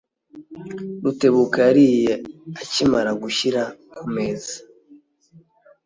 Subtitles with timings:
[1.03, 2.13] Rutebuka yariye
[2.61, 3.61] akimara gushyira
[3.97, 4.53] kumeza.